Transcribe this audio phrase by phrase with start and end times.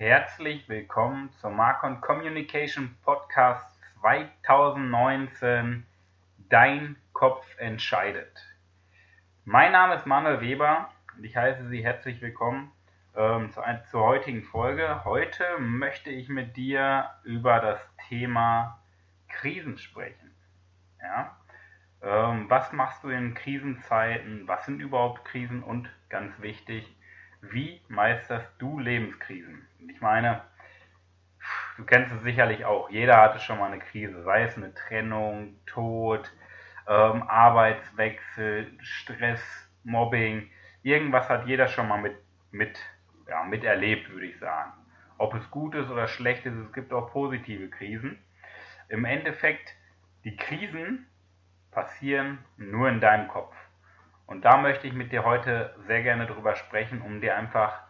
[0.00, 5.84] Herzlich willkommen zum Marcon Communication Podcast 2019.
[6.48, 8.32] Dein Kopf entscheidet.
[9.44, 12.72] Mein Name ist Manuel Weber und ich heiße Sie herzlich willkommen
[13.14, 13.60] ähm, zu,
[13.90, 15.04] zur heutigen Folge.
[15.04, 17.78] Heute möchte ich mit dir über das
[18.08, 18.80] Thema
[19.28, 20.34] Krisen sprechen.
[21.02, 21.36] Ja?
[22.00, 24.48] Ähm, was machst du in Krisenzeiten?
[24.48, 25.62] Was sind überhaupt Krisen?
[25.62, 26.90] Und ganz wichtig,
[27.42, 29.66] wie meisterst du Lebenskrisen?
[29.88, 30.42] Ich meine,
[31.76, 32.90] du kennst es sicherlich auch.
[32.90, 36.30] Jeder hatte schon mal eine Krise, sei es eine Trennung, Tod,
[36.86, 39.42] ähm, Arbeitswechsel, Stress,
[39.84, 40.50] Mobbing.
[40.82, 42.16] Irgendwas hat jeder schon mal mit,
[42.50, 42.78] mit,
[43.28, 44.72] ja, miterlebt, würde ich sagen.
[45.18, 48.18] Ob es gut ist oder schlecht ist, es gibt auch positive Krisen.
[48.88, 49.74] Im Endeffekt,
[50.24, 51.06] die Krisen
[51.70, 53.54] passieren nur in deinem Kopf.
[54.30, 57.80] Und da möchte ich mit dir heute sehr gerne drüber sprechen, um dir einfach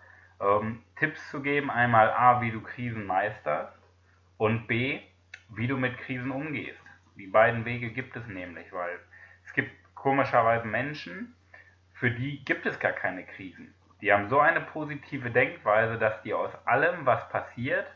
[0.40, 1.70] ähm, Tipps zu geben.
[1.70, 3.78] Einmal A, wie du Krisen meisterst
[4.38, 5.00] und B,
[5.50, 6.80] wie du mit Krisen umgehst.
[7.16, 8.98] Die beiden Wege gibt es nämlich, weil
[9.44, 11.34] es gibt komischerweise Menschen,
[11.92, 13.74] für die gibt es gar keine Krisen.
[14.00, 17.86] Die haben so eine positive Denkweise, dass die aus allem, was passiert,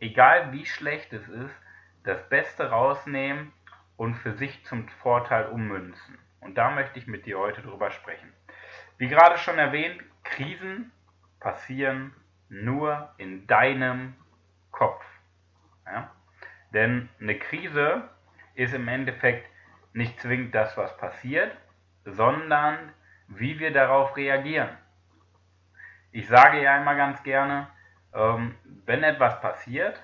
[0.00, 1.54] egal wie schlecht es ist,
[2.02, 3.52] das Beste rausnehmen
[3.96, 6.18] und für sich zum Vorteil ummünzen.
[6.40, 8.32] Und da möchte ich mit dir heute drüber sprechen.
[8.98, 10.92] Wie gerade schon erwähnt, Krisen
[11.38, 12.14] passieren
[12.48, 14.14] nur in deinem
[14.70, 15.04] Kopf.
[15.86, 16.10] Ja?
[16.72, 18.08] Denn eine Krise
[18.54, 19.48] ist im Endeffekt
[19.92, 21.56] nicht zwingend das, was passiert,
[22.04, 22.92] sondern
[23.28, 24.70] wie wir darauf reagieren.
[26.12, 27.68] Ich sage ja immer ganz gerne,
[28.12, 28.54] ähm,
[28.84, 30.00] wenn etwas passiert,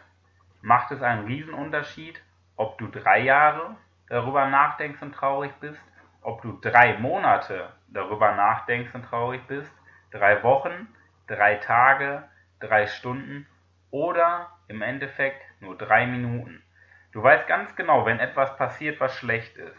[0.63, 2.23] macht es einen Riesenunterschied,
[2.57, 3.77] ob du drei Jahre
[4.09, 5.81] darüber nachdenkst und traurig bist,
[6.27, 9.73] ob du drei Monate darüber nachdenkst und traurig bist,
[10.11, 10.89] drei Wochen,
[11.29, 12.25] drei Tage,
[12.59, 13.47] drei Stunden
[13.93, 16.65] oder im Endeffekt nur drei Minuten.
[17.13, 19.79] Du weißt ganz genau, wenn etwas passiert, was schlecht ist.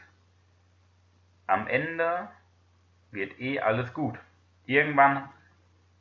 [1.48, 2.30] Am Ende
[3.12, 4.18] wird eh alles gut.
[4.66, 5.28] Irgendwann,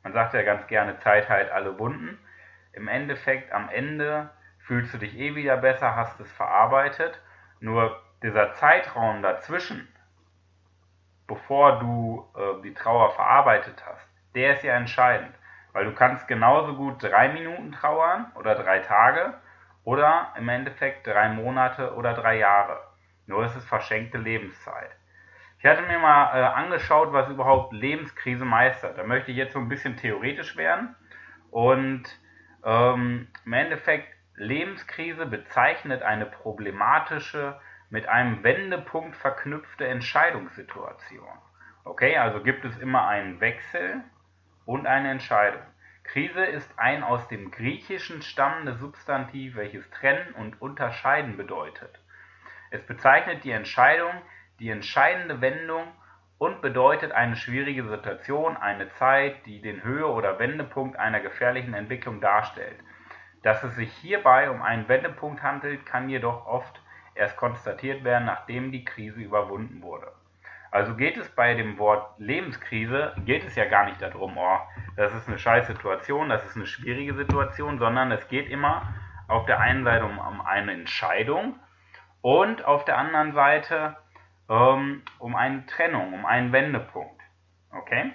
[0.01, 2.17] man sagt ja ganz gerne, Zeit heilt alle Wunden.
[2.71, 4.29] Im Endeffekt, am Ende
[4.59, 7.21] fühlst du dich eh wieder besser, hast es verarbeitet.
[7.59, 9.89] Nur dieser Zeitraum dazwischen,
[11.27, 15.33] bevor du äh, die Trauer verarbeitet hast, der ist ja entscheidend.
[15.73, 19.33] Weil du kannst genauso gut drei Minuten trauern oder drei Tage
[19.83, 22.79] oder im Endeffekt drei Monate oder drei Jahre.
[23.27, 24.89] Nur ist es verschenkte Lebenszeit.
[25.59, 28.97] Ich hatte mir mal äh, angeschaut, was überhaupt Lebenskrise meistert.
[28.97, 30.95] Da möchte ich jetzt so ein bisschen theoretisch werden.
[31.51, 32.03] Und
[32.63, 37.59] ähm, im Endeffekt, Lebenskrise bezeichnet eine problematische
[37.89, 41.27] mit einem Wendepunkt verknüpfte Entscheidungssituation.
[41.83, 44.03] Okay, also gibt es immer einen Wechsel
[44.65, 45.61] und eine Entscheidung.
[46.03, 51.99] Krise ist ein aus dem Griechischen stammendes Substantiv, welches trennen und unterscheiden bedeutet.
[52.71, 54.11] Es bezeichnet die Entscheidung,
[54.59, 55.83] die entscheidende Wendung
[56.37, 62.21] und bedeutet eine schwierige Situation, eine Zeit, die den Höhe- oder Wendepunkt einer gefährlichen Entwicklung
[62.21, 62.77] darstellt.
[63.43, 66.81] Dass es sich hierbei um einen Wendepunkt handelt, kann jedoch oft
[67.17, 70.11] erst konstatiert werden, nachdem die Krise überwunden wurde.
[70.71, 74.59] Also geht es bei dem Wort Lebenskrise, geht es ja gar nicht darum, oh,
[74.95, 78.93] das ist eine scheiß Situation, das ist eine schwierige Situation, sondern es geht immer
[79.27, 81.59] auf der einen Seite um, um eine Entscheidung
[82.21, 83.95] und auf der anderen Seite
[84.49, 87.21] ähm, um eine Trennung, um einen Wendepunkt.
[87.71, 88.13] Okay?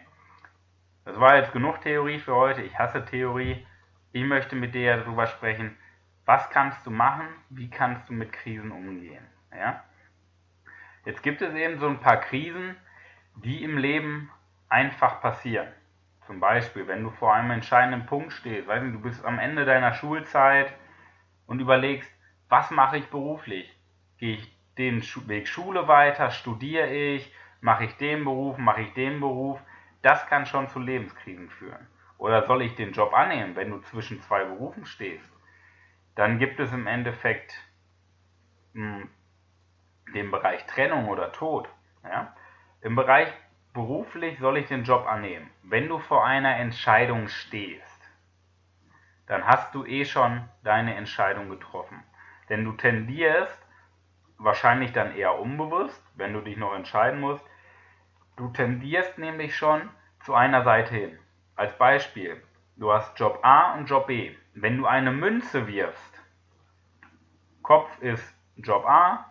[1.05, 2.63] Das war jetzt genug Theorie für heute.
[2.63, 3.67] Ich hasse Theorie.
[4.13, 5.77] Ich möchte mit dir darüber sprechen,
[6.33, 7.29] was kannst du machen?
[7.51, 9.27] Wie kannst du mit Krisen umgehen?
[9.55, 9.85] Ja?
[11.05, 12.75] Jetzt gibt es eben so ein paar Krisen,
[13.35, 14.31] die im Leben
[14.71, 15.69] einfach passieren.
[16.27, 19.67] Zum Beispiel, wenn du vor einem entscheidenden Punkt stehst, weißt du, du bist am Ende
[19.67, 20.73] deiner Schulzeit
[21.47, 22.11] und überlegst,
[22.49, 23.71] was mache ich beruflich?
[24.17, 29.21] Gehe ich den Weg Schule weiter, studiere ich, mache ich den Beruf, mache ich den
[29.21, 29.61] Beruf?
[30.01, 31.87] Das kann schon zu Lebenskrisen führen.
[32.17, 35.32] Oder soll ich den Job annehmen, wenn du zwischen zwei Berufen stehst?
[36.15, 37.55] Dann gibt es im Endeffekt
[38.75, 39.11] mh, hm,
[40.15, 41.69] den Bereich Trennung oder Tod.
[42.05, 42.35] Ja?
[42.81, 43.33] Im Bereich
[43.73, 45.51] beruflich soll ich den Job annehmen.
[45.63, 48.11] Wenn du vor einer Entscheidung stehst,
[49.27, 52.03] dann hast du eh schon deine Entscheidung getroffen.
[52.49, 53.59] Denn du tendierst,
[54.37, 57.45] wahrscheinlich dann eher unbewusst, wenn du dich noch entscheiden musst,
[58.37, 59.89] du tendierst nämlich schon
[60.21, 61.19] zu einer Seite hin.
[61.57, 62.43] Als Beispiel,
[62.77, 64.35] du hast Job A und Job B.
[64.55, 66.23] Wenn du eine Münze wirfst,
[67.63, 69.25] Kopf ist Job A,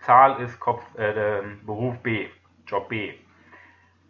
[0.00, 2.28] Zahl ist Kopf, äh, Beruf B,
[2.66, 3.14] Job B.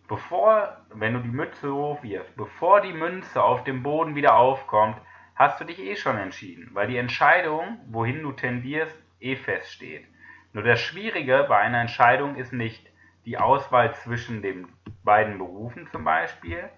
[0.08, 4.96] Bevor, wenn du die Münze hochwirfst, bevor die Münze auf dem Boden wieder aufkommt,
[5.36, 10.04] hast du dich eh schon entschieden, weil die Entscheidung, wohin du tendierst, eh feststeht.
[10.52, 12.90] Nur das Schwierige bei einer Entscheidung ist nicht
[13.24, 14.68] die Auswahl zwischen den
[15.04, 16.70] beiden Berufen zum Beispiel,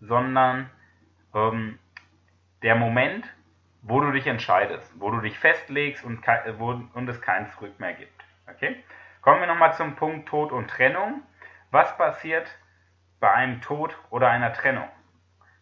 [0.00, 0.70] sondern
[1.34, 1.78] ähm,
[2.64, 3.30] der Moment,
[3.82, 6.26] wo du dich entscheidest, wo du dich festlegst und,
[6.58, 8.24] wo, und es kein Zurück mehr gibt.
[8.50, 8.82] Okay?
[9.20, 11.22] Kommen wir nochmal zum Punkt Tod und Trennung.
[11.70, 12.48] Was passiert
[13.20, 14.88] bei einem Tod oder einer Trennung?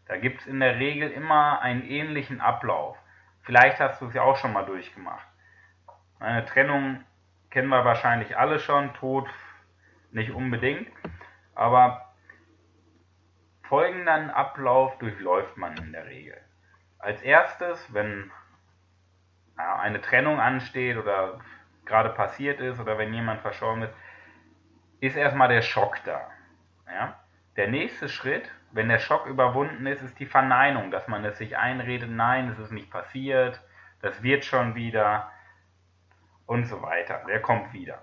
[0.07, 2.97] Da gibt es in der Regel immer einen ähnlichen Ablauf.
[3.43, 5.27] Vielleicht hast du es ja auch schon mal durchgemacht.
[6.21, 7.05] Eine Trennung
[7.51, 9.29] kennen wir wahrscheinlich alle schon, Tod
[10.13, 10.89] nicht unbedingt,
[11.57, 12.15] aber
[13.65, 16.41] folgenden Ablauf durchläuft man in der Regel.
[17.03, 18.31] Als erstes, wenn
[19.57, 21.41] eine Trennung ansteht oder
[21.85, 23.95] gerade passiert ist oder wenn jemand verstorben ist,
[25.01, 26.31] ist erstmal der Schock da.
[26.87, 27.19] Ja?
[27.57, 31.59] Der nächste Schritt, wenn der Schock überwunden ist, ist die Verneinung, dass man es sich
[31.59, 33.61] einredet, nein, es ist nicht passiert,
[34.01, 35.29] das wird schon wieder
[36.47, 37.25] und so weiter.
[37.27, 38.01] Der kommt wieder.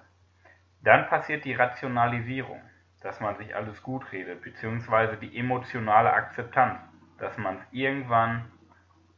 [0.81, 2.61] Dann passiert die Rationalisierung,
[3.01, 6.81] dass man sich alles gut redet, beziehungsweise die emotionale Akzeptanz,
[7.17, 8.51] dass man es irgendwann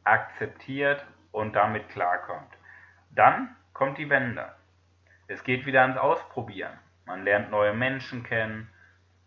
[0.04, 2.56] akzeptiert und damit klarkommt.
[3.10, 4.54] Dann kommt die Wende.
[5.28, 6.78] Es geht wieder ans Ausprobieren.
[7.06, 8.68] Man lernt neue Menschen kennen,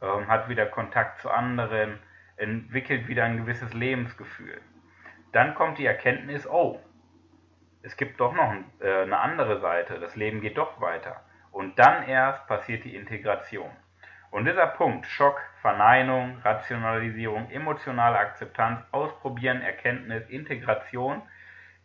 [0.01, 1.99] ähm, hat wieder Kontakt zu anderen,
[2.37, 4.61] entwickelt wieder ein gewisses Lebensgefühl.
[5.31, 6.79] Dann kommt die Erkenntnis, oh,
[7.81, 11.21] es gibt doch noch äh, eine andere Seite, das Leben geht doch weiter.
[11.51, 13.69] Und dann erst passiert die Integration.
[14.35, 21.21] Und dieser Punkt, Schock, Verneinung, Rationalisierung, emotionale Akzeptanz, Ausprobieren, Erkenntnis, Integration,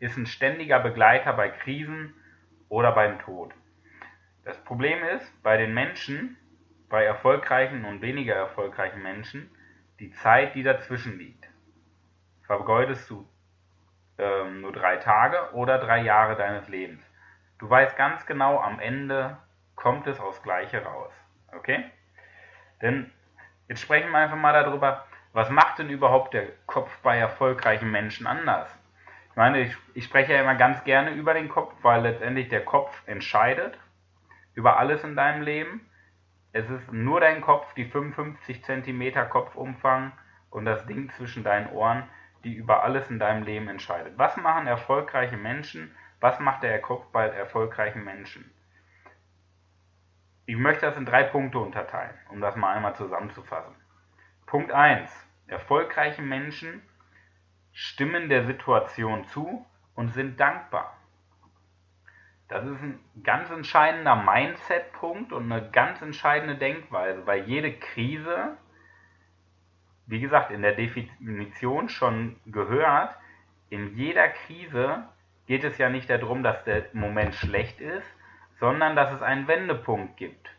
[0.00, 2.12] ist ein ständiger Begleiter bei Krisen
[2.69, 3.55] oder beim Tod.
[4.44, 6.37] Das Problem ist, bei den Menschen,
[6.88, 9.49] bei erfolgreichen und weniger erfolgreichen Menschen,
[10.00, 11.49] die Zeit, die dazwischen liegt.
[12.49, 13.29] Vergeudest du
[14.19, 17.05] ähm, nur drei Tage oder drei Jahre deines Lebens.
[17.61, 19.38] Du weißt ganz genau, am Ende
[19.76, 21.12] kommt es aufs Gleiche raus.
[21.56, 21.85] Okay?
[22.82, 23.11] Denn
[23.69, 28.27] jetzt sprechen wir einfach mal darüber, was macht denn überhaupt der Kopf bei erfolgreichen Menschen
[28.27, 28.69] anders?
[29.31, 32.65] Ich meine, ich, ich spreche ja immer ganz gerne über den Kopf, weil letztendlich der
[32.65, 33.79] Kopf entscheidet
[34.55, 35.87] über alles in deinem Leben.
[36.53, 40.12] Es ist nur dein Kopf, die 55 cm Kopfumfang
[40.50, 42.03] und das Ding zwischen deinen Ohren,
[42.43, 44.15] die über alles in deinem Leben entscheidet.
[44.17, 45.94] Was machen erfolgreiche Menschen?
[46.19, 48.50] Was macht der Kopf bei erfolgreichen Menschen?
[50.50, 53.73] Ich möchte das in drei Punkte unterteilen, um das mal einmal zusammenzufassen.
[54.47, 55.08] Punkt 1.
[55.47, 56.82] Erfolgreiche Menschen
[57.73, 59.64] stimmen der Situation zu
[59.94, 60.97] und sind dankbar.
[62.49, 68.56] Das ist ein ganz entscheidender Mindset-Punkt und eine ganz entscheidende Denkweise, weil jede Krise,
[70.06, 73.14] wie gesagt, in der Definition schon gehört,
[73.69, 75.05] in jeder Krise
[75.47, 78.17] geht es ja nicht darum, dass der Moment schlecht ist,
[78.61, 80.51] sondern dass es einen Wendepunkt gibt.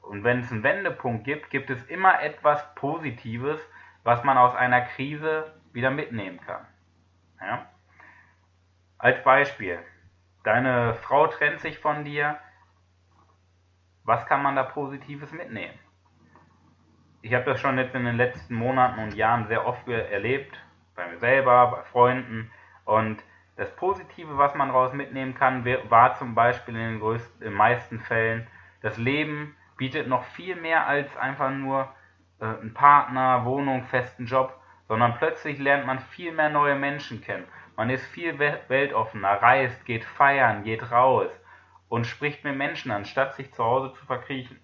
[0.00, 3.60] Und wenn es einen Wendepunkt gibt, gibt es immer etwas Positives,
[4.04, 6.64] was man aus einer Krise wieder mitnehmen kann.
[7.40, 7.66] Ja?
[8.96, 9.80] Als Beispiel,
[10.44, 12.38] deine Frau trennt sich von dir,
[14.04, 15.78] was kann man da Positives mitnehmen?
[17.20, 20.58] Ich habe das schon jetzt in den letzten Monaten und Jahren sehr oft erlebt,
[20.94, 22.50] bei mir selber, bei Freunden.
[22.84, 23.22] Und
[23.58, 27.56] das Positive, was man daraus mitnehmen kann, war zum Beispiel in den, größten, in den
[27.56, 28.46] meisten Fällen,
[28.82, 31.92] das Leben bietet noch viel mehr als einfach nur
[32.40, 37.46] äh, einen Partner, Wohnung, festen Job, sondern plötzlich lernt man viel mehr neue Menschen kennen.
[37.76, 41.30] Man ist viel weltoffener, reist, geht feiern, geht raus
[41.88, 44.60] und spricht mit Menschen, anstatt sich zu Hause zu verkriechen.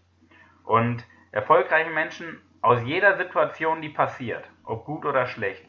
[0.62, 5.64] Und erfolgreiche Menschen aus jeder Situation, die passiert, ob gut oder schlecht,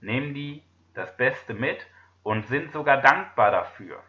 [0.00, 1.86] nehmen die das Beste mit
[2.24, 4.02] und sind sogar dankbar dafür.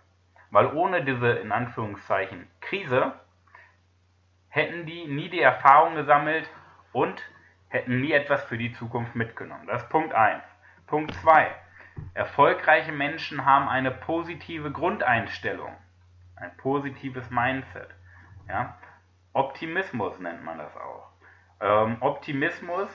[0.50, 3.14] Weil ohne diese, in Anführungszeichen, Krise
[4.50, 6.50] hätten die nie die Erfahrung gesammelt
[6.94, 7.22] und
[7.68, 9.68] hätten nie etwas für die Zukunft mitgenommen.
[9.68, 10.42] Das ist Punkt 1.
[10.88, 11.54] Punkt 2.
[12.14, 15.74] Erfolgreiche Menschen haben eine positive Grundeinstellung,
[16.38, 17.90] ein positives Mindset.
[18.48, 18.78] Ja?
[19.34, 21.10] Optimismus nennt man das auch.
[21.60, 22.90] Ähm, Optimismus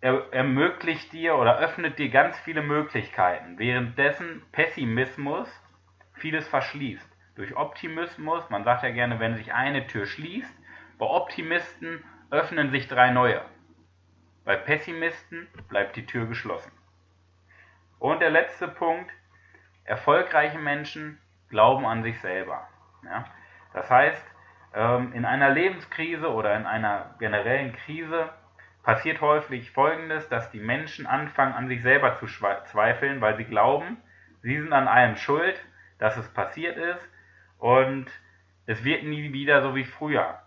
[0.00, 5.48] er, ermöglicht dir oder öffnet dir ganz viele Möglichkeiten, währenddessen Pessimismus
[6.14, 7.08] vieles verschließt.
[7.34, 10.54] Durch Optimismus, man sagt ja gerne, wenn sich eine Tür schließt,
[10.98, 13.42] bei Optimisten öffnen sich drei neue.
[14.44, 16.72] Bei Pessimisten bleibt die Tür geschlossen.
[17.98, 19.10] Und der letzte Punkt,
[19.84, 22.68] erfolgreiche Menschen glauben an sich selber.
[23.04, 23.24] Ja?
[23.74, 24.24] Das heißt,
[24.74, 28.30] ähm, in einer Lebenskrise oder in einer generellen Krise
[28.86, 33.96] passiert häufig Folgendes, dass die Menschen anfangen an sich selber zu zweifeln, weil sie glauben,
[34.42, 35.60] sie sind an allem schuld,
[35.98, 37.00] dass es passiert ist
[37.58, 38.06] und
[38.66, 40.40] es wird nie wieder so wie früher.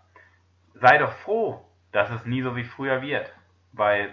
[0.72, 3.30] Sei doch froh, dass es nie so wie früher wird,
[3.72, 4.10] weil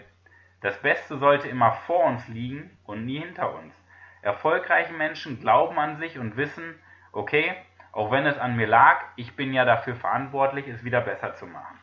[0.60, 3.74] das Beste sollte immer vor uns liegen und nie hinter uns.
[4.22, 6.77] Erfolgreiche Menschen glauben an sich und wissen,
[7.13, 7.55] okay,
[7.93, 11.46] auch wenn es an mir lag, ich bin ja dafür verantwortlich, es wieder besser zu
[11.46, 11.79] machen.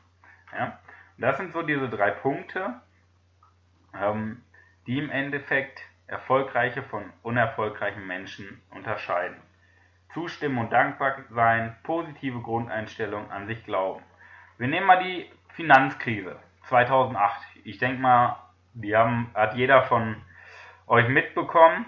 [0.52, 0.78] Ja?
[1.18, 2.80] Das sind so diese drei Punkte,
[3.98, 4.42] ähm,
[4.86, 9.36] die im Endeffekt erfolgreiche von unerfolgreichen Menschen unterscheiden.
[10.12, 14.02] Zustimmen und dankbar sein, positive Grundeinstellung, an sich glauben.
[14.58, 17.42] Wir nehmen mal die Finanzkrise 2008.
[17.64, 18.36] Ich denke mal,
[18.74, 20.16] die haben, hat jeder von
[20.86, 21.86] euch mitbekommen.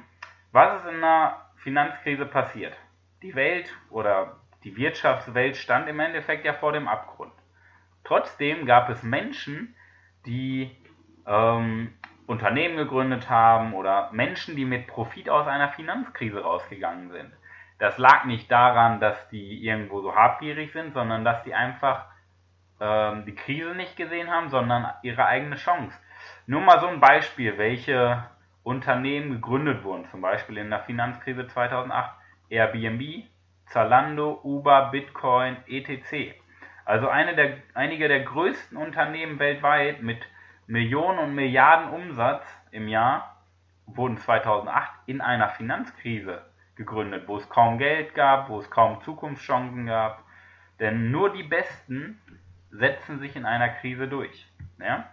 [0.53, 2.77] Was ist in einer Finanzkrise passiert?
[3.23, 7.33] Die Welt oder die Wirtschaftswelt stand im Endeffekt ja vor dem Abgrund.
[8.07, 9.75] Trotzdem gab es Menschen,
[10.27, 10.71] die
[11.27, 11.93] ähm,
[12.29, 17.33] Unternehmen gegründet haben oder Menschen, die mit Profit aus einer Finanzkrise rausgegangen sind.
[17.81, 22.07] Das lag nicht daran, dass die irgendwo so habgierig sind, sondern dass die einfach
[22.81, 25.99] ähm, die Krise nicht gesehen haben, sondern ihre eigene Chance.
[26.47, 28.23] Nur mal so ein Beispiel, welche
[28.63, 32.13] Unternehmen gegründet wurden, zum Beispiel in der Finanzkrise 2008,
[32.51, 33.25] Airbnb,
[33.67, 36.37] Zalando, Uber, Bitcoin, etc.
[36.87, 40.25] Also der, einige der größten Unternehmen weltweit mit
[40.69, 43.43] Millionen und Milliarden Umsatz im Jahr
[43.87, 46.43] wurden 2008 in einer Finanzkrise
[46.77, 50.23] gegründet, wo es kaum Geld gab, wo es kaum Zukunftschancen gab.
[50.79, 52.21] Denn nur die Besten
[52.71, 54.47] setzen sich in einer Krise durch.
[54.79, 55.09] Ja?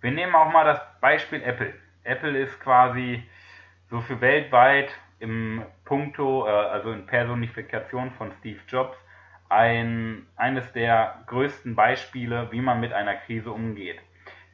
[0.00, 1.74] Wir nehmen auch mal das Beispiel Apple.
[2.04, 3.22] Apple ist quasi
[3.90, 8.96] so für weltweit im Punkto, äh, also in Personifikation von Steve Jobs,
[9.48, 14.00] ein, eines der größten Beispiele, wie man mit einer Krise umgeht.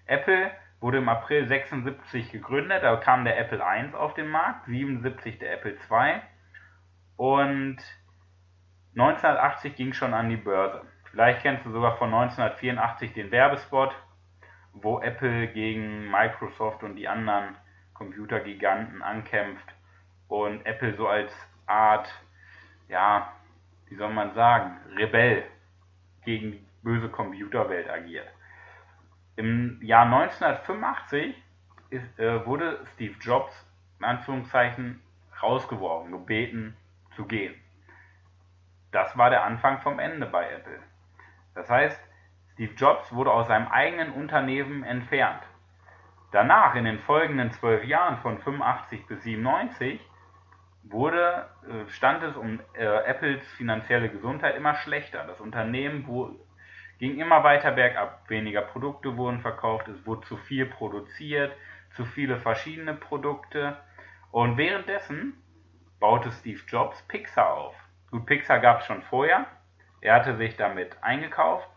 [0.06, 5.38] Apple wurde im April 76 gegründet, da kam der Apple I auf den Markt, 77
[5.38, 6.20] der Apple II
[7.16, 7.78] und
[8.96, 10.82] 1980 ging schon an die Börse.
[11.10, 13.94] Vielleicht kennst du sogar von 1984 den Werbespot,
[14.72, 17.56] wo Apple gegen Microsoft und die anderen
[17.94, 19.74] Computergiganten ankämpft
[20.28, 21.32] und Apple so als
[21.66, 22.12] Art,
[22.88, 23.32] ja,
[23.94, 25.44] wie soll man sagen, Rebell
[26.24, 28.26] gegen die böse Computerwelt agiert.
[29.36, 31.40] Im Jahr 1985
[31.90, 33.54] ist, äh, wurde Steve Jobs
[34.00, 35.00] in Anführungszeichen
[35.40, 36.76] rausgeworfen, gebeten
[37.14, 37.54] zu gehen.
[38.90, 40.80] Das war der Anfang vom Ende bei Apple.
[41.54, 42.00] Das heißt,
[42.54, 45.44] Steve Jobs wurde aus seinem eigenen Unternehmen entfernt.
[46.32, 50.00] Danach, in den folgenden zwölf Jahren von 85 bis 97,
[50.84, 55.24] wurde, äh, stand es um äh, Apples finanzielle Gesundheit immer schlechter.
[55.26, 56.06] Das Unternehmen
[56.98, 58.28] ging immer weiter bergab.
[58.28, 61.52] Weniger Produkte wurden verkauft, es wurde zu viel produziert,
[61.96, 63.76] zu viele verschiedene Produkte.
[64.30, 65.34] Und währenddessen
[66.00, 67.74] baute Steve Jobs Pixar auf.
[68.10, 69.46] Gut, Pixar gab es schon vorher.
[70.00, 71.68] Er hatte sich damit eingekauft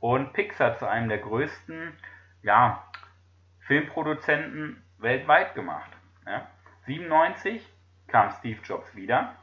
[0.00, 1.92] und Pixar zu einem der größten
[2.42, 2.84] ja,
[3.60, 5.90] Filmproduzenten weltweit gemacht.
[6.26, 6.46] Ja.
[6.86, 7.73] 97
[8.14, 9.34] kam Steve Jobs wieder,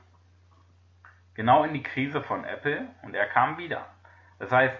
[1.34, 3.86] genau in die Krise von Apple und er kam wieder.
[4.40, 4.74] Das heißt,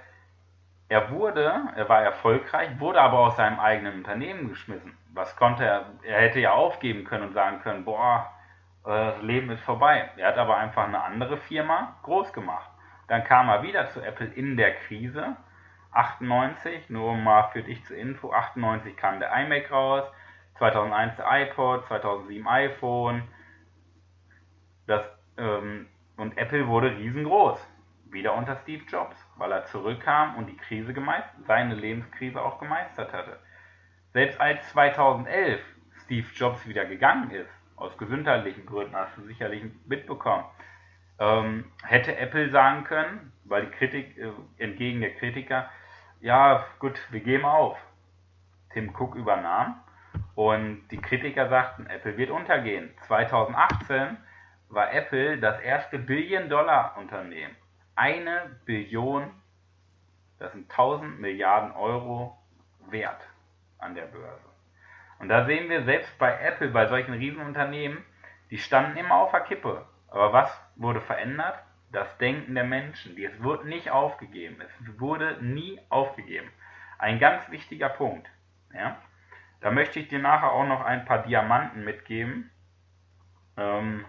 [0.88, 4.98] er wurde, er war erfolgreich, wurde aber aus seinem eigenen Unternehmen geschmissen.
[5.14, 5.88] Was konnte er?
[6.04, 8.32] Er hätte ja aufgeben können und sagen können, boah,
[8.86, 10.10] äh, das Leben ist vorbei.
[10.16, 12.72] Er hat aber einfach eine andere Firma groß gemacht.
[13.10, 15.36] Dann kam er wieder zu Apple in der Krise.
[15.92, 20.06] 98, nur mal für dich zur Info, 98 kam der iMac raus,
[20.60, 23.24] 2001 der iPod, 2007 iPhone,
[24.92, 27.60] das, ähm, und Apple wurde riesengroß.
[28.12, 33.14] Wieder unter Steve Jobs, weil er zurückkam und die Krise gemeistert, seine Lebenskrise auch gemeistert
[33.14, 33.40] hatte.
[34.12, 35.62] Selbst als 2011
[36.04, 40.44] Steve Jobs wieder gegangen ist, aus gesundheitlichen Gründen, hast du sicherlich mitbekommen,
[41.20, 45.70] ähm, hätte Apple sagen können, weil die Kritik, äh, entgegen der Kritiker,
[46.20, 47.78] ja gut, wir geben auf.
[48.74, 49.80] Tim Cook übernahm
[50.36, 52.92] und die Kritiker sagten, Apple wird untergehen.
[53.08, 54.18] 2018
[54.74, 57.56] war Apple das erste Billion-Dollar-Unternehmen.
[57.96, 59.32] Eine Billion,
[60.40, 62.38] das sind 1000 Milliarden Euro
[62.90, 63.22] wert
[63.78, 64.46] an der Börse.
[65.20, 68.04] Und da sehen wir selbst bei Apple, bei solchen Riesenunternehmen,
[68.50, 69.86] die standen immer auf der Kippe.
[70.08, 71.60] Aber was wurde verändert?
[71.92, 73.18] Das Denken der Menschen.
[73.18, 74.58] Es wurde nicht aufgegeben.
[74.62, 76.50] Es wurde nie aufgegeben.
[76.98, 78.28] Ein ganz wichtiger Punkt.
[78.74, 78.98] Ja?
[79.60, 82.50] Da möchte ich dir nachher auch noch ein paar Diamanten mitgeben.
[83.58, 84.06] Ähm,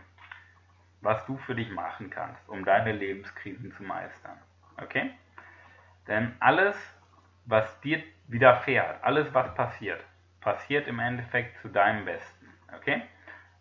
[1.03, 4.39] was du für dich machen kannst, um deine Lebenskrisen zu meistern.
[4.81, 5.11] Okay?
[6.07, 6.77] Denn alles
[7.45, 10.03] was dir widerfährt, alles was passiert,
[10.41, 12.49] passiert im Endeffekt zu deinem Besten.
[12.77, 13.03] Okay?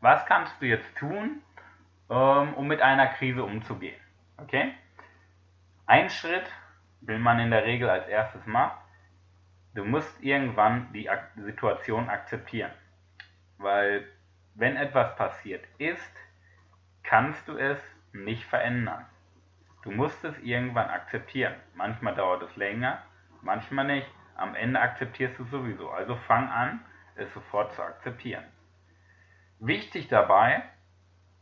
[0.02, 1.42] Was kannst du jetzt tun,
[2.10, 4.00] ähm, um mit einer Krise umzugehen?
[4.38, 4.74] Okay?
[5.86, 6.50] Ein Schritt,
[7.02, 8.78] den man in der Regel als erstes macht,
[9.74, 12.72] du musst irgendwann die Situation akzeptieren.
[13.58, 14.08] Weil
[14.56, 16.16] wenn etwas passiert ist,
[17.04, 17.80] kannst du es
[18.14, 19.06] nicht verändern.
[19.84, 21.56] Du musst es irgendwann akzeptieren.
[21.76, 23.02] Manchmal dauert es länger,
[23.42, 24.08] manchmal nicht.
[24.36, 25.90] Am Ende akzeptierst du sowieso.
[25.90, 26.82] Also fang an,
[27.16, 28.44] es sofort zu akzeptieren.
[29.60, 30.64] Wichtig dabei,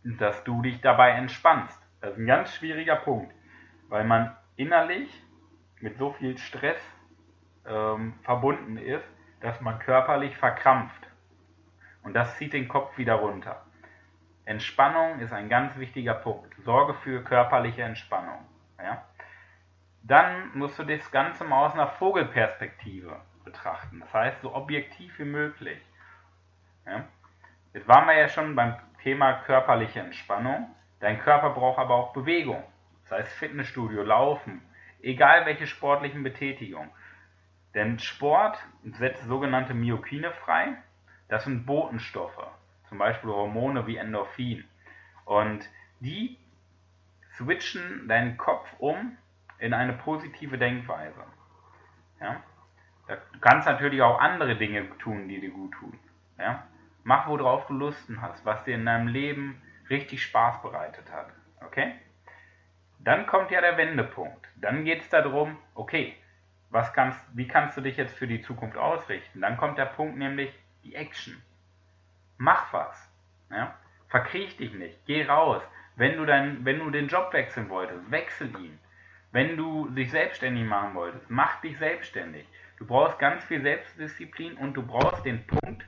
[0.04, 1.82] dass du dich dabei entspannst.
[2.02, 3.34] Das ist ein ganz schwieriger Punkt,
[3.90, 5.10] weil man innerlich
[5.80, 6.82] mit so viel Stress
[7.66, 9.08] ähm, verbunden ist,
[9.42, 11.08] dass man körperlich verkrampft.
[12.04, 13.66] Und das zieht den Kopf wieder runter.
[14.50, 16.56] Entspannung ist ein ganz wichtiger Punkt.
[16.64, 18.40] Sorge für körperliche Entspannung.
[18.80, 19.04] Ja?
[20.02, 24.00] Dann musst du das Ganze mal aus einer Vogelperspektive betrachten.
[24.00, 25.80] Das heißt, so objektiv wie möglich.
[26.88, 27.06] Ja?
[27.74, 30.76] Jetzt waren wir ja schon beim Thema körperliche Entspannung.
[31.00, 32.64] Dein Körper braucht aber auch Bewegung.
[33.04, 34.64] Das heißt Fitnessstudio, Laufen,
[35.04, 36.90] egal welche sportlichen Betätigung.
[37.76, 40.70] Denn Sport setzt sogenannte Myokine frei.
[41.28, 42.48] Das sind Botenstoffe
[42.90, 44.66] zum Beispiel Hormone wie Endorphin.
[45.26, 45.70] Und
[46.00, 46.38] die
[47.38, 49.18] switchen deinen Kopf um
[49.60, 51.24] in eine positive Denkweise.
[52.20, 52.44] Ja?
[53.08, 55.98] Du kannst natürlich auch andere Dinge tun, die dir gut tun.
[56.38, 56.68] Ja?
[57.04, 61.28] Mach, worauf du Lusten hast, was dir in deinem Leben richtig Spaß bereitet hat.
[61.66, 61.94] Okay?
[63.00, 64.48] Dann kommt ja der Wendepunkt.
[64.58, 66.16] Dann geht es darum, okay,
[66.70, 69.42] was kannst, wie kannst du dich jetzt für die Zukunft ausrichten?
[69.42, 70.54] Dann kommt der Punkt nämlich
[70.84, 71.42] die Action.
[72.40, 73.12] Mach was.
[73.52, 73.76] Ja?
[74.08, 75.06] Verkriech dich nicht.
[75.06, 75.62] Geh raus.
[75.98, 78.80] Wenn du, dein, wenn du den Job wechseln wolltest, wechsel ihn.
[79.32, 82.48] Wenn du dich selbstständig machen wolltest, mach dich selbstständig.
[82.78, 85.86] Du brauchst ganz viel Selbstdisziplin und du brauchst den Punkt,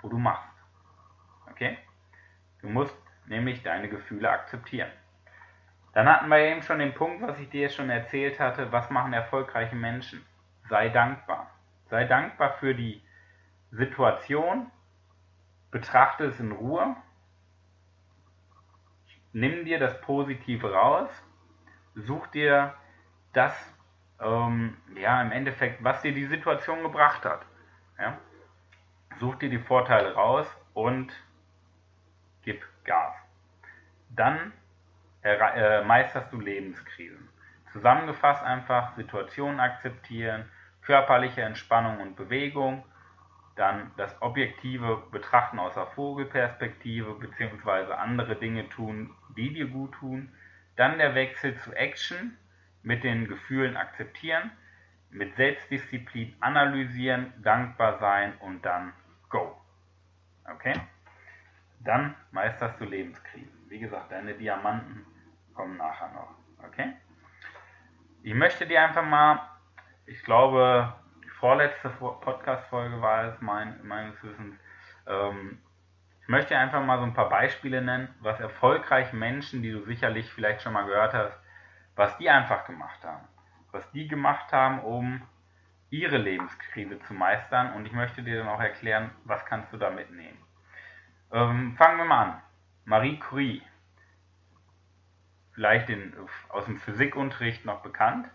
[0.00, 0.52] wo du machst.
[1.50, 1.78] Okay?
[2.60, 4.90] Du musst nämlich deine Gefühle akzeptieren.
[5.92, 9.12] Dann hatten wir eben schon den Punkt, was ich dir schon erzählt hatte, was machen
[9.12, 10.26] erfolgreiche Menschen?
[10.68, 11.48] Sei dankbar.
[11.90, 13.00] Sei dankbar für die
[13.70, 14.70] Situation,
[15.70, 16.96] betrachte es in Ruhe,
[19.32, 21.10] nimm dir das Positive raus,
[21.94, 22.74] such dir
[23.32, 23.54] das,
[24.20, 27.44] ähm, ja, im Endeffekt, was dir die Situation gebracht hat.
[27.98, 28.18] Ja?
[29.18, 31.12] Such dir die Vorteile raus und
[32.42, 33.14] gib Gas.
[34.10, 34.52] Dann
[35.22, 37.28] äh, meisterst du Lebenskrisen.
[37.72, 40.48] Zusammengefasst einfach Situationen akzeptieren,
[40.82, 42.84] körperliche Entspannung und Bewegung,
[43.58, 50.32] dann das objektive Betrachten aus der Vogelperspektive beziehungsweise andere Dinge tun, die dir gut tun,
[50.76, 52.36] dann der Wechsel zu Action
[52.82, 54.50] mit den Gefühlen akzeptieren,
[55.10, 58.92] mit Selbstdisziplin analysieren, dankbar sein und dann
[59.28, 59.60] go.
[60.50, 60.74] Okay?
[61.80, 63.66] Dann meisterst du Lebenskrisen.
[63.68, 65.04] Wie gesagt, deine Diamanten
[65.54, 66.34] kommen nachher noch.
[66.64, 66.92] Okay?
[68.22, 69.40] Ich möchte dir einfach mal,
[70.06, 70.94] ich glaube,
[71.38, 74.56] vorletzte Podcast-Folge war es mein, meines Wissens.
[75.06, 75.58] Ähm,
[76.20, 80.30] ich möchte einfach mal so ein paar Beispiele nennen, was erfolgreiche Menschen, die du sicherlich
[80.32, 81.38] vielleicht schon mal gehört hast,
[81.96, 83.26] was die einfach gemacht haben.
[83.72, 85.22] Was die gemacht haben, um
[85.90, 87.72] ihre Lebenskrise zu meistern.
[87.72, 90.38] Und ich möchte dir dann auch erklären, was kannst du da mitnehmen.
[91.32, 92.42] Ähm, fangen wir mal an.
[92.84, 93.62] Marie Curie,
[95.52, 96.14] vielleicht in,
[96.48, 98.28] aus dem Physikunterricht noch bekannt,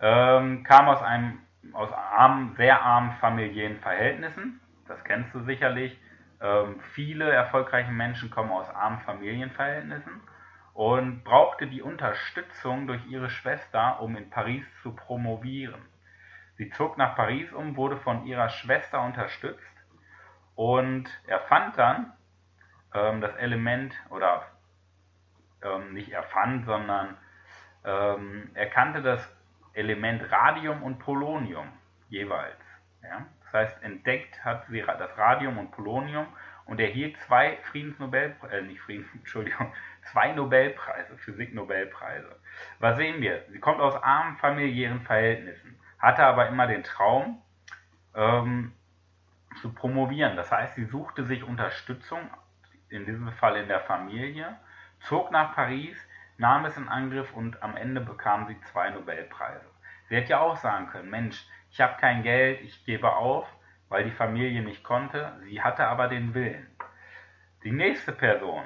[0.00, 1.40] ähm, kam aus einem
[1.72, 4.60] aus armen, sehr armen familiären Verhältnissen.
[4.88, 5.98] Das kennst du sicherlich.
[6.40, 10.22] Ähm, viele erfolgreiche Menschen kommen aus armen Familienverhältnissen
[10.72, 15.82] und brauchte die Unterstützung durch ihre Schwester, um in Paris zu promovieren.
[16.56, 19.60] Sie zog nach Paris um, wurde von ihrer Schwester unterstützt
[20.54, 22.12] und erfand dann
[22.94, 24.46] ähm, das Element oder
[25.62, 27.16] ähm, nicht erfand, sondern
[27.84, 29.20] ähm, erkannte das
[29.74, 31.68] Element Radium und Polonium
[32.08, 32.60] jeweils.
[33.02, 33.26] Ja?
[33.44, 36.26] Das heißt, entdeckt hat sie das Radium und Polonium
[36.66, 39.72] und erhielt zwei Friedensnobelpreise, äh, nicht Friedens, Entschuldigung,
[40.12, 42.36] zwei Nobelpreise, Physik-Nobelpreise.
[42.78, 43.44] Was sehen wir?
[43.50, 47.42] Sie kommt aus armen familiären Verhältnissen, hatte aber immer den Traum,
[48.14, 48.72] ähm,
[49.60, 50.36] zu promovieren.
[50.36, 52.30] Das heißt, sie suchte sich Unterstützung,
[52.88, 54.56] in diesem Fall in der Familie,
[55.00, 55.96] zog nach Paris,
[56.40, 59.66] nahm es in Angriff und am Ende bekam sie zwei Nobelpreise.
[60.08, 63.46] Sie hätte ja auch sagen können, Mensch, ich habe kein Geld, ich gebe auf,
[63.90, 66.66] weil die Familie nicht konnte, sie hatte aber den Willen.
[67.62, 68.64] Die nächste Person,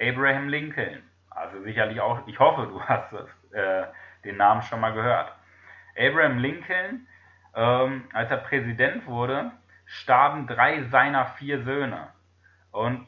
[0.00, 3.84] Abraham Lincoln, also sicherlich auch, ich hoffe, du hast das, äh,
[4.24, 5.34] den Namen schon mal gehört.
[5.98, 7.06] Abraham Lincoln,
[7.54, 9.52] ähm, als er Präsident wurde,
[9.84, 12.08] starben drei seiner vier Söhne.
[12.70, 13.06] Und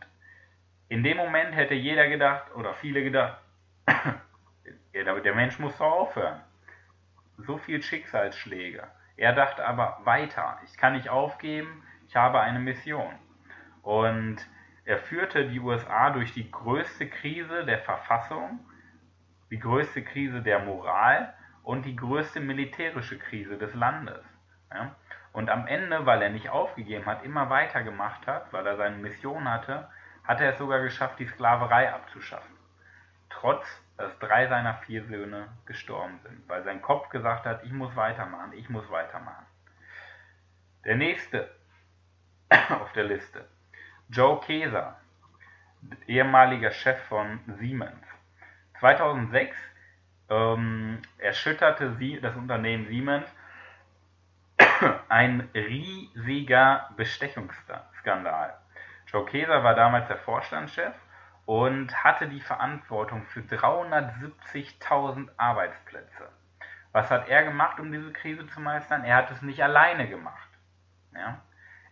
[0.89, 3.39] in dem Moment hätte jeder gedacht, oder viele gedacht,
[4.95, 6.41] der Mensch muss doch aufhören.
[7.39, 8.87] So viel Schicksalsschläge.
[9.17, 10.59] Er dachte aber weiter.
[10.65, 11.83] Ich kann nicht aufgeben.
[12.09, 13.15] Ich habe eine Mission.
[13.83, 14.39] Und
[14.85, 18.61] er führte die USA durch die größte Krise der Verfassung,
[19.51, 24.25] die größte Krise der Moral und die größte militärische Krise des Landes.
[24.73, 24.95] Ja?
[25.33, 29.49] Und am Ende, weil er nicht aufgegeben hat, immer weitergemacht hat, weil er seine Mission
[29.49, 29.89] hatte,
[30.23, 32.55] hat er es sogar geschafft, die Sklaverei abzuschaffen.
[33.41, 33.67] Trotz,
[33.97, 38.53] dass drei seiner vier Söhne gestorben sind, weil sein Kopf gesagt hat, ich muss weitermachen,
[38.53, 39.47] ich muss weitermachen.
[40.85, 41.51] Der nächste
[42.71, 43.49] auf der Liste,
[44.09, 44.99] Joe Keser,
[46.07, 48.07] ehemaliger Chef von Siemens.
[48.81, 49.57] 2006
[50.31, 53.27] ähm, erschütterte sie, das Unternehmen Siemens
[55.09, 58.59] ein riesiger Bestechungsskandal.
[59.07, 60.95] Joe Keser war damals der Vorstandschef
[61.47, 66.29] und hatte die Verantwortung für 370.000 Arbeitsplätze.
[66.93, 69.05] Was hat er gemacht, um diese Krise zu meistern?
[69.05, 70.49] Er hat es nicht alleine gemacht.
[71.13, 71.43] Ja?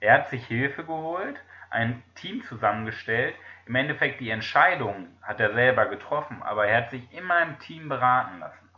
[0.00, 3.34] Er hat sich Hilfe geholt, ein Team zusammengestellt.
[3.66, 7.88] Im Endeffekt die Entscheidung hat er selber getroffen, aber er hat sich immer im Team
[7.88, 8.68] beraten lassen.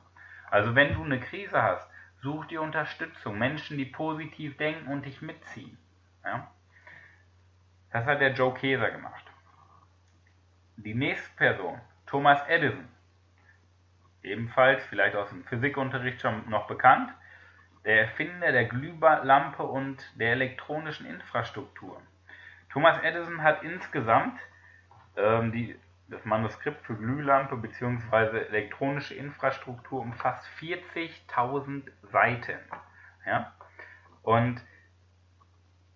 [0.50, 1.88] Also wenn du eine Krise hast,
[2.22, 5.78] such dir Unterstützung, Menschen, die positiv denken und dich mitziehen.
[6.24, 6.50] Ja?
[7.90, 9.24] Das hat der Joe Keser gemacht.
[10.76, 12.88] Die nächste Person, Thomas Edison,
[14.22, 17.10] ebenfalls vielleicht aus dem Physikunterricht schon noch bekannt,
[17.84, 22.00] der Erfinder der Glühlampe und der elektronischen Infrastruktur.
[22.72, 24.40] Thomas Edison hat insgesamt
[25.16, 25.76] ähm, die,
[26.08, 28.46] das Manuskript für Glühlampe bzw.
[28.48, 32.58] elektronische Infrastruktur umfasst 40.000 Seiten.
[33.24, 33.52] Ja?
[34.22, 34.60] Und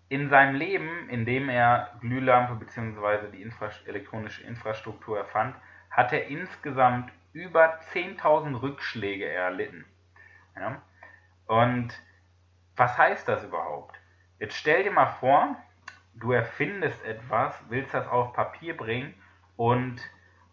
[0.09, 3.31] in seinem Leben, in dem er Glühlampe bzw.
[3.33, 5.55] die Infra elektronische Infrastruktur erfand,
[5.90, 9.85] hat er insgesamt über 10.000 Rückschläge erlitten.
[10.57, 10.81] Ja?
[11.47, 11.92] Und
[12.77, 13.97] was heißt das überhaupt?
[14.38, 15.57] Jetzt stell dir mal vor,
[16.14, 19.14] du erfindest etwas, willst das auf Papier bringen
[19.57, 20.01] und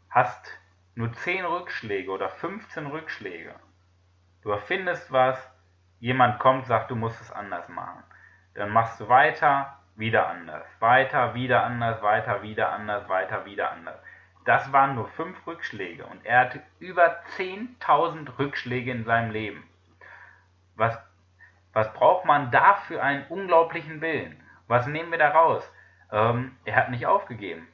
[0.09, 0.59] hast
[0.95, 3.53] nur 10 Rückschläge oder 15 Rückschläge.
[4.41, 5.37] Du erfindest was,
[5.99, 8.03] jemand kommt, sagt, du musst es anders machen.
[8.55, 13.99] Dann machst du weiter, wieder anders, weiter, wieder anders, weiter, wieder anders, weiter, wieder anders.
[14.45, 19.67] Das waren nur fünf Rückschläge und er hatte über 10.000 Rückschläge in seinem Leben.
[20.75, 20.97] Was,
[21.73, 24.41] was braucht man da für einen unglaublichen Willen?
[24.67, 25.69] Was nehmen wir da raus?
[26.11, 27.67] Ähm, er hat nicht aufgegeben.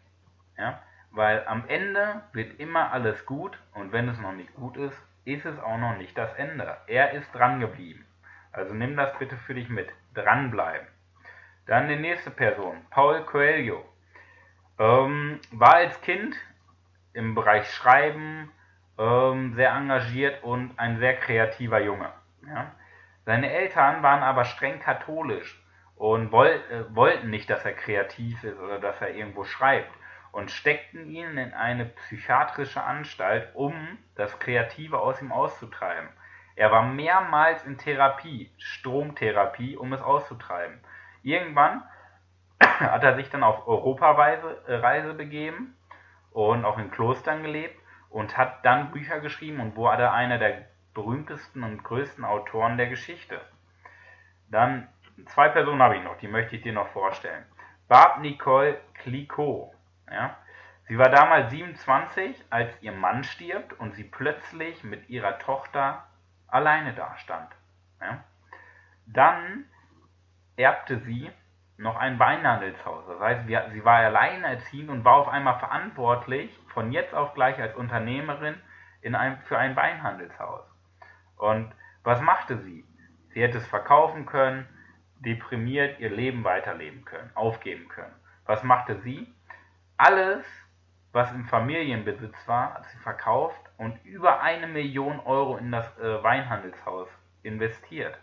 [0.57, 0.81] Ja?
[1.11, 5.45] Weil am Ende wird immer alles gut und wenn es noch nicht gut ist, ist
[5.45, 6.77] es auch noch nicht das Ende.
[6.87, 8.05] Er ist dran geblieben.
[8.51, 9.89] Also nimm das bitte für dich mit.
[10.13, 10.87] Dranbleiben.
[11.67, 13.85] Dann die nächste Person, Paul Coelho.
[14.79, 16.35] Ähm, war als Kind
[17.13, 18.51] im Bereich Schreiben
[18.97, 22.11] ähm, sehr engagiert und ein sehr kreativer Junge.
[22.47, 22.71] Ja?
[23.25, 25.61] Seine Eltern waren aber streng katholisch
[25.95, 29.91] und woll, äh, wollten nicht, dass er kreativ ist oder dass er irgendwo schreibt
[30.31, 36.09] und steckten ihn in eine psychiatrische Anstalt, um das Kreative aus ihm auszutreiben.
[36.61, 40.79] Er war mehrmals in Therapie, Stromtherapie, um es auszutreiben.
[41.23, 41.81] Irgendwann
[42.63, 45.75] hat er sich dann auf Europareise äh, begeben
[46.29, 51.63] und auch in Klostern gelebt und hat dann Bücher geschrieben und wurde einer der berühmtesten
[51.63, 53.41] und größten Autoren der Geschichte.
[54.47, 54.87] Dann
[55.29, 57.43] zwei Personen habe ich noch, die möchte ich dir noch vorstellen.
[57.87, 59.73] Barb Nicole Clicquot.
[60.11, 60.37] Ja?
[60.87, 66.05] Sie war damals 27, als ihr Mann stirbt und sie plötzlich mit ihrer Tochter
[66.51, 67.51] alleine dastand.
[67.99, 68.23] Ja?
[69.07, 69.65] Dann
[70.55, 71.31] erbte sie
[71.77, 73.05] noch ein Weinhandelshaus.
[73.07, 77.75] Das heißt, sie war alleinerziehend und war auf einmal verantwortlich, von jetzt auf gleich als
[77.75, 78.55] Unternehmerin
[79.01, 80.63] in einem, für ein Weinhandelshaus.
[81.37, 82.85] Und was machte sie?
[83.29, 84.67] Sie hätte es verkaufen können,
[85.19, 88.13] deprimiert ihr Leben weiterleben können, aufgeben können.
[88.45, 89.33] Was machte sie?
[89.97, 90.45] Alles,
[91.11, 96.23] was im Familienbesitz war, hat sie verkauft und über eine Million Euro in das äh,
[96.23, 97.07] Weinhandelshaus
[97.41, 98.15] investiert.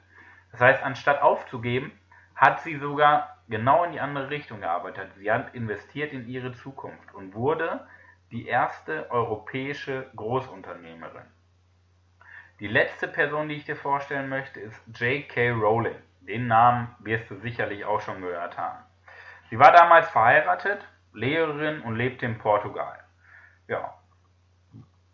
[0.52, 1.90] Das heißt, anstatt aufzugeben,
[2.36, 5.10] hat sie sogar genau in die andere Richtung gearbeitet.
[5.16, 7.84] Sie hat investiert in ihre Zukunft und wurde
[8.30, 11.26] die erste europäische Großunternehmerin.
[12.60, 15.50] Die letzte Person, die ich dir vorstellen möchte, ist J.K.
[15.50, 15.96] Rowling.
[16.20, 18.84] Den Namen wirst du sicherlich auch schon gehört haben.
[19.50, 23.00] Sie war damals verheiratet, Lehrerin und lebte in Portugal.
[23.66, 23.98] Ja,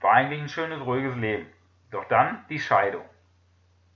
[0.05, 1.51] war eigentlich ein schönes, ruhiges Leben.
[1.91, 3.07] Doch dann die Scheidung.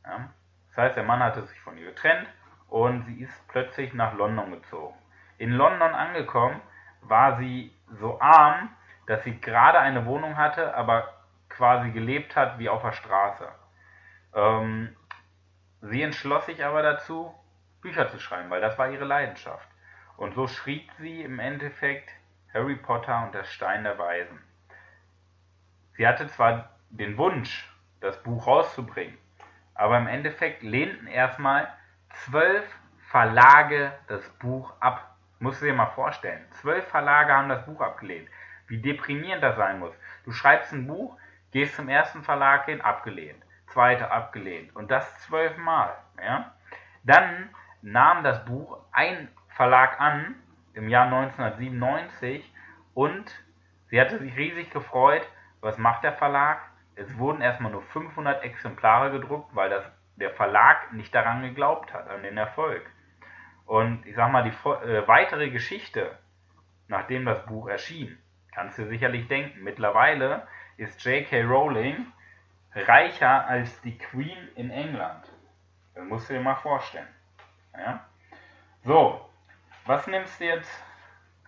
[0.04, 0.30] Ja.
[0.68, 2.26] Das heißt, der Mann hatte sich von ihr getrennt
[2.68, 4.96] und sie ist plötzlich nach London gezogen.
[5.36, 6.62] In London angekommen
[7.02, 8.70] war sie so arm,
[9.06, 11.12] dass sie gerade eine Wohnung hatte, aber
[11.50, 13.46] quasi gelebt hat wie auf der Straße.
[14.34, 14.96] Ähm,
[15.82, 17.34] sie entschloss sich aber dazu,
[17.82, 19.68] Bücher zu schreiben, weil das war ihre Leidenschaft.
[20.16, 22.08] Und so schrieb sie im Endeffekt
[22.54, 24.47] Harry Potter und der Stein der Weisen.
[25.98, 27.68] Sie hatte zwar den Wunsch,
[28.00, 29.18] das Buch rauszubringen,
[29.74, 31.68] aber im Endeffekt lehnten erstmal
[32.10, 32.64] zwölf
[33.10, 35.16] Verlage das Buch ab.
[35.40, 36.44] Musst du dir mal vorstellen.
[36.52, 38.28] Zwölf Verlage haben das Buch abgelehnt.
[38.68, 39.92] Wie deprimierend das sein muss.
[40.24, 41.16] Du schreibst ein Buch,
[41.50, 43.42] gehst zum ersten Verlag hin, abgelehnt.
[43.66, 44.76] Zweite abgelehnt.
[44.76, 45.96] Und das zwölfmal.
[46.22, 46.54] Ja?
[47.02, 47.50] Dann
[47.82, 50.36] nahm das Buch ein Verlag an
[50.74, 52.54] im Jahr 1997
[52.94, 53.34] und
[53.88, 55.28] sie hatte sich riesig gefreut.
[55.60, 56.60] Was macht der Verlag?
[56.94, 59.84] Es wurden erstmal nur 500 Exemplare gedruckt, weil das,
[60.16, 62.88] der Verlag nicht daran geglaubt hat, an den Erfolg.
[63.66, 66.18] Und ich sag mal, die äh, weitere Geschichte,
[66.88, 68.18] nachdem das Buch erschien,
[68.52, 69.62] kannst du sicherlich denken.
[69.62, 71.42] Mittlerweile ist J.K.
[71.42, 72.06] Rowling
[72.74, 75.30] reicher als die Queen in England.
[75.94, 77.08] Das musst du dir mal vorstellen.
[77.76, 78.04] Ja?
[78.84, 79.28] So,
[79.84, 80.84] was nimmst du jetzt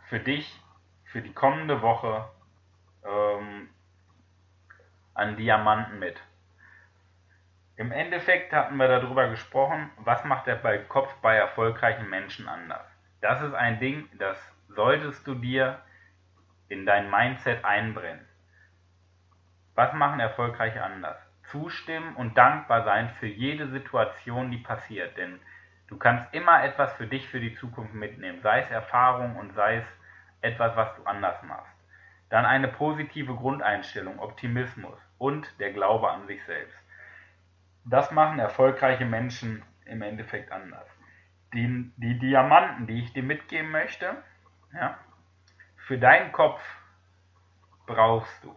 [0.09, 0.61] für dich
[1.05, 2.29] für die kommende Woche
[3.05, 3.69] ähm,
[5.21, 6.21] an Diamanten mit.
[7.77, 12.87] Im Endeffekt hatten wir darüber gesprochen, was macht der Kopf bei erfolgreichen Menschen anders.
[13.21, 15.81] Das ist ein Ding, das solltest du dir
[16.69, 18.27] in dein Mindset einbrennen.
[19.75, 21.19] Was machen Erfolgreiche anders?
[21.51, 25.17] Zustimmen und dankbar sein für jede Situation, die passiert.
[25.17, 25.41] Denn
[25.89, 29.77] du kannst immer etwas für dich für die Zukunft mitnehmen, sei es Erfahrung und sei
[29.77, 29.87] es
[30.41, 31.80] etwas, was du anders machst.
[32.31, 36.77] Dann eine positive Grundeinstellung, Optimismus und der Glaube an sich selbst.
[37.85, 40.87] Das machen erfolgreiche Menschen im Endeffekt anders.
[41.53, 44.23] Die, die Diamanten, die ich dir mitgeben möchte,
[44.73, 44.97] ja,
[45.77, 46.61] für deinen Kopf
[47.87, 48.55] brauchst du,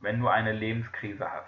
[0.00, 1.46] wenn du eine Lebenskrise hast.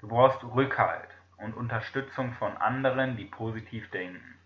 [0.00, 4.38] Du brauchst Rückhalt und Unterstützung von anderen, die positiv denken.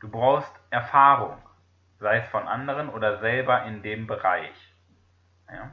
[0.00, 1.38] Du brauchst Erfahrung,
[2.00, 4.75] sei es von anderen oder selber in dem Bereich.
[5.50, 5.70] Ja?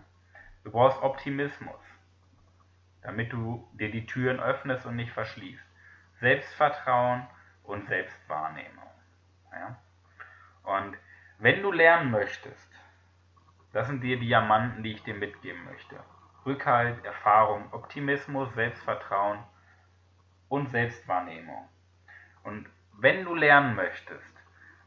[0.64, 1.80] Du brauchst Optimismus
[3.04, 5.64] damit du dir die Türen öffnest und nicht verschließt.
[6.20, 7.28] Selbstvertrauen
[7.64, 8.90] und Selbstwahrnehmung.
[9.52, 9.78] Ja?
[10.64, 10.98] Und
[11.40, 12.70] wenn du lernen möchtest,
[13.74, 16.00] das sind die Diamanten, die ich dir mitgeben möchte.
[16.46, 19.40] Rückhalt, Erfahrung, Optimismus, Selbstvertrauen
[20.48, 21.68] und Selbstwahrnehmung.
[22.44, 24.33] Und wenn du lernen möchtest,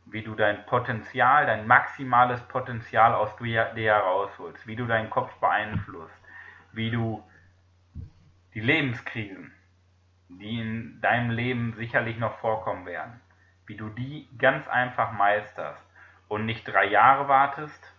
[0.06, 6.14] wie du dein Potenzial, dein maximales Potenzial aus dir herausholst, wie du deinen Kopf beeinflusst,
[6.72, 7.22] wie du
[8.54, 9.52] die Lebenskrisen,
[10.28, 13.20] die in deinem Leben sicherlich noch vorkommen werden,
[13.66, 15.84] wie du die ganz einfach meisterst
[16.28, 17.92] und nicht drei Jahre wartest,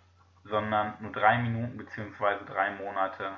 [0.45, 2.45] sondern nur drei Minuten bzw.
[2.45, 3.31] drei Monate,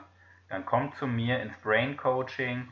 [0.48, 2.72] dann komm zu mir ins Brain Coaching.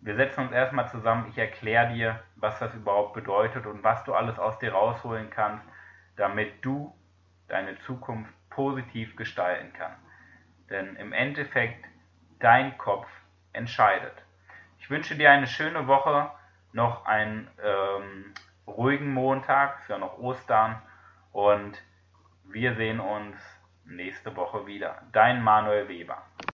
[0.00, 4.14] Wir setzen uns erstmal zusammen, ich erkläre dir, was das überhaupt bedeutet und was du
[4.14, 5.64] alles aus dir rausholen kannst,
[6.16, 6.94] damit du
[7.48, 10.00] deine Zukunft positiv gestalten kannst.
[10.70, 11.84] Denn im Endeffekt,
[12.38, 13.08] dein Kopf
[13.52, 14.14] entscheidet.
[14.78, 16.30] Ich wünsche dir eine schöne Woche,
[16.72, 18.34] noch einen ähm,
[18.66, 20.80] ruhigen Montag, ist ja noch Ostern
[21.32, 21.82] und
[22.44, 23.36] wir sehen uns
[23.84, 25.02] nächste Woche wieder.
[25.12, 26.22] Dein Manuel Weber.